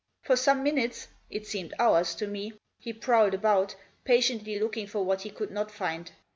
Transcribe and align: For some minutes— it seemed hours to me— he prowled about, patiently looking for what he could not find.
For 0.23 0.35
some 0.35 0.63
minutes— 0.63 1.09
it 1.29 1.45
seemed 1.45 1.75
hours 1.77 2.15
to 2.15 2.25
me— 2.25 2.53
he 2.79 2.91
prowled 2.91 3.35
about, 3.35 3.75
patiently 4.03 4.57
looking 4.57 4.87
for 4.87 5.05
what 5.05 5.21
he 5.21 5.29
could 5.29 5.51
not 5.51 5.69
find. 5.69 6.11